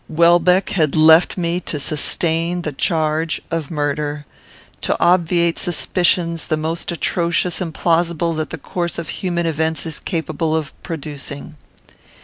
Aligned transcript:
Welbeck 0.09 0.69
had 0.69 0.95
left 0.95 1.37
me 1.37 1.59
to 1.59 1.79
sustain 1.79 2.63
the 2.63 2.71
charge 2.71 3.39
of 3.51 3.69
murder; 3.69 4.25
to 4.81 4.99
obviate 4.99 5.59
suspicions 5.59 6.47
the 6.47 6.57
most 6.57 6.91
atrocious 6.91 7.61
and 7.61 7.71
plausible 7.71 8.33
that 8.33 8.49
the 8.49 8.57
course 8.57 8.97
of 8.97 9.09
human 9.09 9.45
events 9.45 9.85
is 9.85 9.99
capable 9.99 10.55
of 10.55 10.73
producing. 10.81 11.55